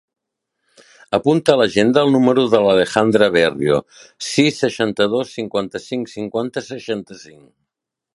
Apunta 1.17 1.53
a 1.53 1.57
l'agenda 1.59 2.03
el 2.07 2.13
número 2.15 2.45
de 2.53 2.61
l'Alejandra 2.63 3.27
Berrio: 3.35 3.77
sis, 4.29 4.57
seixanta-dos, 4.63 5.35
cinquanta-cinc, 5.39 6.11
cinquanta, 6.17 6.65
seixanta-cinc. 6.71 7.45